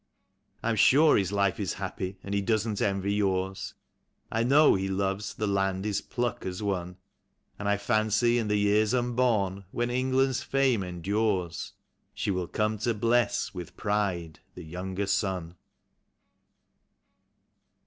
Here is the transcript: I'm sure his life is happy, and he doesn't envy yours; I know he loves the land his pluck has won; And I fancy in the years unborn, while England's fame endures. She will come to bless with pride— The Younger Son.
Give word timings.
I'm 0.63 0.77
sure 0.77 1.15
his 1.15 1.31
life 1.31 1.59
is 1.59 1.73
happy, 1.73 2.17
and 2.23 2.33
he 2.33 2.41
doesn't 2.41 2.81
envy 2.81 3.13
yours; 3.13 3.75
I 4.31 4.41
know 4.41 4.73
he 4.73 4.87
loves 4.87 5.35
the 5.35 5.45
land 5.45 5.85
his 5.85 6.01
pluck 6.01 6.43
has 6.43 6.63
won; 6.63 6.97
And 7.59 7.69
I 7.69 7.77
fancy 7.77 8.39
in 8.39 8.47
the 8.47 8.57
years 8.57 8.95
unborn, 8.95 9.63
while 9.69 9.91
England's 9.91 10.41
fame 10.41 10.81
endures. 10.81 11.73
She 12.15 12.31
will 12.31 12.47
come 12.47 12.79
to 12.79 12.95
bless 12.95 13.53
with 13.53 13.77
pride— 13.77 14.39
The 14.55 14.63
Younger 14.65 15.05
Son. 15.05 15.53